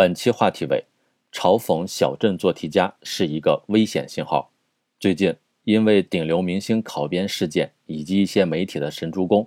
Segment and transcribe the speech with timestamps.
[0.00, 0.86] 本期话题为：
[1.30, 4.50] 嘲讽小镇做题家是一个危险信号。
[4.98, 9.46] 最近，因为顶流明星考编事件以及一些媒体的神助攻，“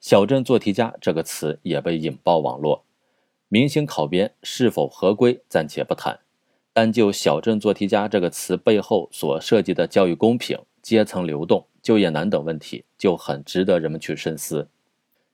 [0.00, 2.84] 小镇做题家”这个词也被引爆网络。
[3.48, 6.20] 明星考编是否合规暂且不谈，
[6.72, 14.68] 单就“小镇做题家”这个词背后所涉及的教育公平、阶层流动、就业难等问题，就很值得人们去深思。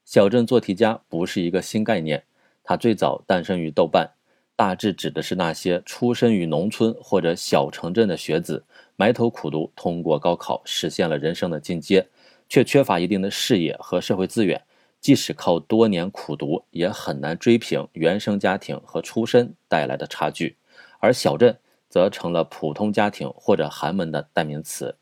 [0.05, 2.25] 小镇做题家不是一个新概念，
[2.65, 4.15] 它最早诞生于豆瓣。
[4.59, 8.65] 大致指的是那些出身于农村或者小城镇的学子，
[8.97, 12.09] 埋头苦读，通过高考实现了人生的进阶，
[12.49, 14.61] 却缺乏一定的事业和社会资源，
[15.01, 20.57] 即使靠多年苦读，也很难追平原生家庭和出身带来的差距。
[20.99, 21.57] 而小镇
[21.89, 24.97] 则成了普通家庭或者寒门的代名词。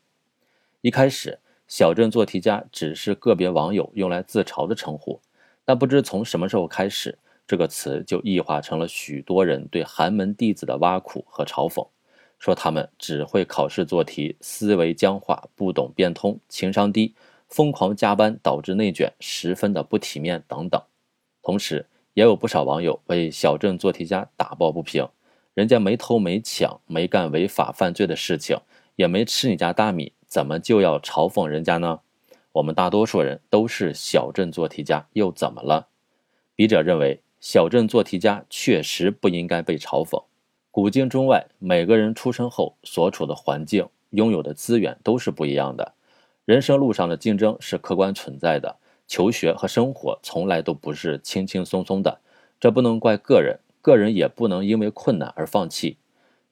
[0.81, 5.19] 一开始，小镇做题家只是个别网友用来自嘲的称呼，
[5.65, 7.17] 但不知从什么时候开始。
[7.47, 11.87] 这个词就异化成了许多人对寒门弟子的挖苦和嘲讽，
[12.37, 17.15] 说他们只会考试做题，思维僵化，不懂变通，情商低，
[17.47, 20.81] 疯狂加班导致内卷，十分的不体面等等。
[21.41, 25.07] 同时，也有不少网友为小镇做题家打抱不平，
[25.53, 28.59] 人家没偷没抢，没干违法犯罪的事情，
[28.97, 32.01] 也没吃你家大米，怎么就要嘲讽人家呢？
[32.51, 35.87] 我们大多数人都是小镇做题家，又怎么了？
[36.53, 37.21] 笔者认为。
[37.39, 40.23] 小镇做题家确实不应该被嘲讽。
[40.71, 45.93] 古今中外，每个人出生后所处的环境、拥有的资源都是不一样的。
[46.45, 52.19] 人生路上的竞争是客观存在的，求学和生活从来都不是轻轻松松的。
[52.59, 55.97] 这不能怪个人，个人也不能因为困难而放弃。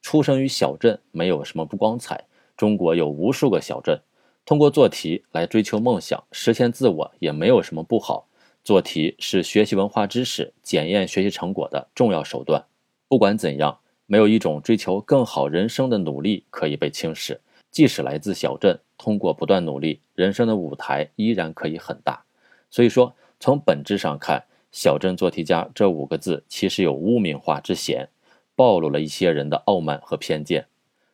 [0.02, 4.00] 出生于小镇没有什么不光彩，中国有无数个小镇，
[4.46, 8.28] 通过做题来追求梦想、实现自我也没有什么不好。
[8.66, 12.66] 做题是学习文化知识、检验学习成果的重要手段。
[13.08, 13.78] 不管怎样，
[14.08, 17.40] 没有一种追求更好人生的努力可以被轻视。
[17.70, 22.24] 即使来自小镇，通过不断努力，人生的舞台依然可以很大。
[22.72, 24.44] 所以说，从本质上看
[24.74, 28.10] ，“小镇做题家”这五个字其实有污名化之嫌，
[28.56, 30.66] 暴露了一些人的傲慢和偏见。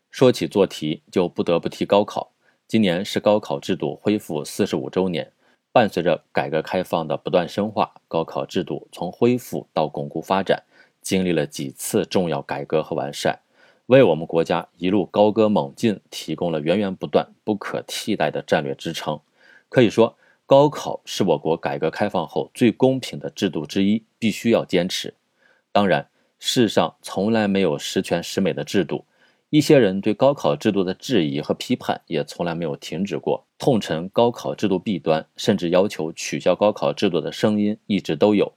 [0.10, 2.32] 说起做题，就不得不提高考。
[2.66, 5.30] 今年是高考制度恢复四十五周年。
[5.74, 10.64] 伴随着改革开放的不断深化，高考制度从恢复到巩固发展，
[11.02, 13.40] 经历了几次重要改革和完善，
[13.86, 19.20] 为我们国家一路高歌猛进提供了源源不断、不可替代的战略支撑。
[19.70, 25.14] 可以说，高考是我国改革开放后最公平的制度之一，必须要坚持。
[25.72, 29.06] 当然，世上从来没有十全十美的制度。
[29.52, 38.54] 一些人对高考制度的质疑和批判也从来没有停止过，痛陈高考制度弊端，甚至要求取消高考制度的声音一直都有。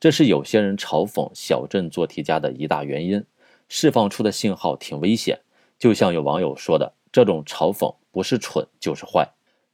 [0.00, 3.22] 这是有些人嘲讽小镇做题家的一大原因，
[3.68, 5.38] 释放出的信号挺危险。
[5.78, 9.28] 就像有网友说的，这种嘲讽不是蠢就是坏。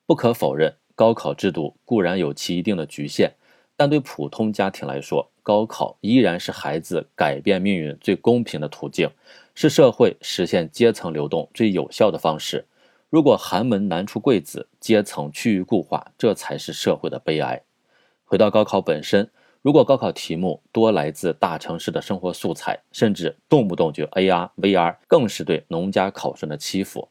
[0.06, 3.30] 不可否认，高考制度固然有其一定的局限，
[3.76, 9.08] 但对普通家庭来说，高考依然是孩子改变命运最公平的途径。
[9.54, 12.66] 是社会实现阶层流动最有效的方式。
[13.08, 17.62] 如果寒门难出贵子，阶层趋于固化，这才是社会的悲哀。
[18.24, 19.30] 回到高考本身，
[19.62, 27.08] 如果高考题目多来自大城市的生活素材，甚至动不动就 AR、VR，更是对农家考生的欺负。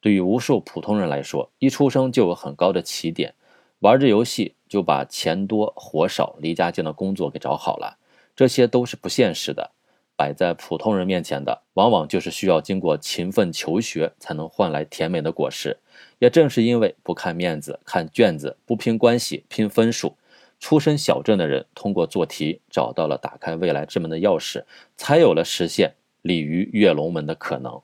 [0.00, 3.34] 对于无数普通人来说，一出生就有很高的起点，
[3.78, 7.96] 玩着游戏就把钱多活少、离家近的工作给找好了，
[8.36, 9.70] 这些都是不现实的。
[10.18, 15.78] 摆在普通人面前的，往往就是需要经过勤奋求学才能换来甜美的果实。
[16.18, 20.16] 也正是因为不看面子、看卷子，不拼关系、拼分数，
[20.58, 24.64] 出身小镇的人通过做题找到了打开未来之门的钥匙，
[24.96, 27.80] 才有了实现鲤鱼跃龙门的可能。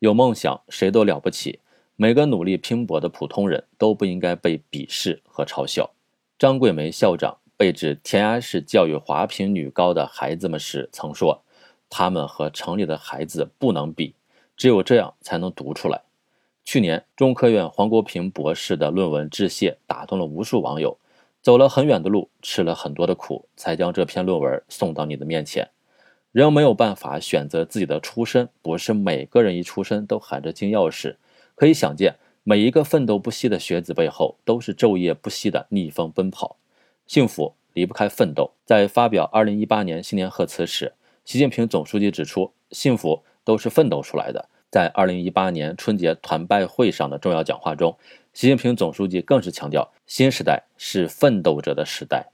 [0.00, 1.60] 有梦想，谁都了不起。
[1.94, 5.92] 每个努力拼搏的普通人都不应该被鄙视和嘲笑。
[6.36, 11.42] 张桂梅校长被指填鸭式教育华坪女高的孩子们时，曾说。
[11.88, 14.14] 他们和城里的孩子不能比，
[14.54, 16.02] 只有这样才能读出来。
[16.62, 20.98] 去年，中科院黄国平博士的论文致谢打动了无数网友，
[21.40, 25.70] 走了很远的路，吃了很多的苦，才将这篇论文送到你的面前。
[26.32, 31.16] 人没有办法选择自己的出身，不是每个人一出生都含着金钥匙。
[31.54, 36.58] 可以想见，每一个奋斗不息的学子背后，都是昼夜不息的逆风奔跑。
[37.06, 38.52] 幸福离不开奋斗。
[38.64, 40.94] 在发表2018年新年贺词时。
[41.24, 44.50] 习近平总书记指出，幸福都是奋斗出来的。
[44.70, 47.96] 在二零一八年春节团拜会上的重要讲话中，
[48.34, 52.30] 习近平总书记更是强调，新时代是奋斗者的时代。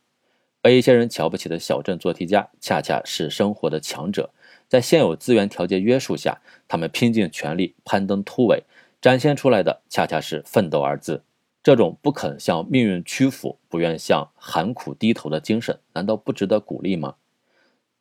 [0.61, 4.31] 被一些人瞧不起的小镇做题家，恰恰是生活的强者，
[4.67, 8.65] 在现有资源条件约束下，他们拼尽全力攀登突围，
[9.01, 11.23] 展现出来的恰恰是奋斗二字。
[11.63, 17.17] 这种不肯向命运屈服、不愿向寒苦低头的精神，难道不值得鼓励吗？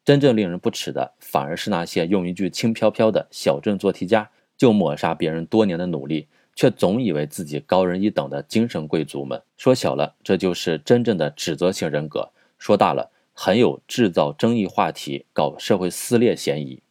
[0.05, 9.41] 真正令人不齿的，反而是那些用一句轻飘飘的小镇做题家就抹杀别人多年的努力，却总以为自己高人一等的精神贵族们。
[9.57, 16.81] 说小了，这就是真正的指责性人格；说大了，很有制造争议话题、搞社会撕裂嫌疑。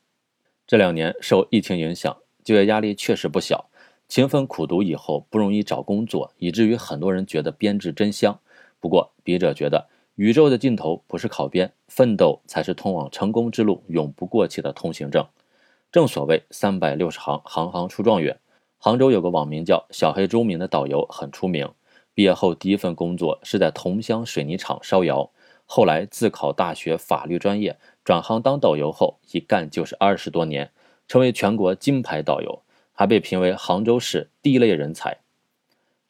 [0.66, 3.67] 这两年受疫情影响，就业压力确实不小。
[4.08, 8.40] 勤奋苦读以后不容易找工作，以至于很多人觉得编制真香。
[8.80, 15.26] 不过笔者觉得，宇宙的尽头不是考编，奋斗才是通往成功之路永不过期的通行证。
[15.92, 18.38] 正所谓三百六十行，行行出状元。
[18.78, 21.68] 杭州有个网名叫“小黑周明”的导游很出名。
[22.14, 25.30] 毕业后第一份工作是在桐乡水泥厂烧窑，
[25.66, 30.70] 后来自考大学法律专业，转行当导游后一干就是二十多年，
[31.06, 32.62] 成为全国金牌导游。
[32.98, 35.18] 还被评为杭州市第一类人才。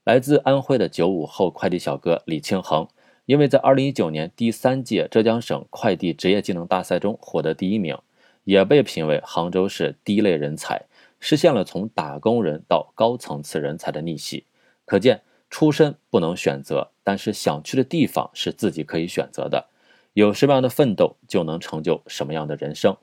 [0.04, 2.88] 来自安徽的九五后快递小哥李庆恒，
[3.26, 7.98] 因为在二零一九年第三届浙江省快递职业技能大赛中获得第一名，
[8.44, 10.86] 也被评为杭州市第一类人才，
[11.20, 14.46] 实现了从打工人到高层次人才的逆袭。
[14.86, 15.20] 可见，
[15.50, 19.66] 出身不能选择，但是想去的地方是自己可以选择的。
[20.14, 22.96] 有什么样的奋斗，就能成就什么样的人生。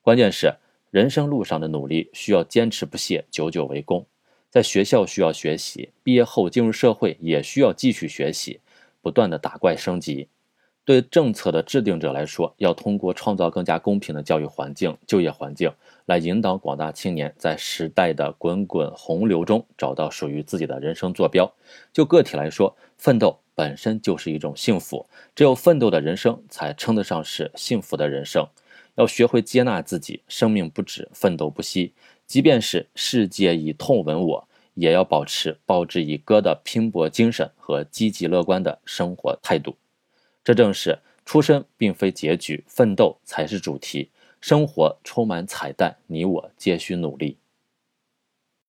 [0.00, 0.54] 关键是。
[0.90, 4.06] 人生路上的努力需要坚持不懈，久久为功。
[4.48, 8.60] 在学校需要学习，毕业后进入社会也需要继续学习，
[9.02, 10.28] 不断的打怪升级。
[10.84, 15.72] 对政策的制定者来说，要通过创造更加公平的教育环境、就业环境，
[16.06, 21.52] 来引导广大青年在时代的滚滚洪流中找到属于自己的人生坐标。
[21.92, 25.04] 就个体来说，奋斗本身就是一种幸福，
[25.34, 28.46] 只有奋斗的人生才称得上是幸福的人生。
[28.96, 31.94] 要学会接纳自己，生命不止，奋斗不息。
[32.26, 39.76] 即便是世界以痛吻我，也要保持报之以歌的拼搏精神和积极乐观的生活态度。
[40.42, 44.10] 这正是出身并非结局，奋斗才是主题。
[44.40, 47.36] 生活充满彩蛋，你我皆需努力。